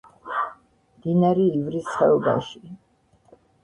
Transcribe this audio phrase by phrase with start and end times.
[0.95, 2.67] მდინარე ივრის ხეობაში.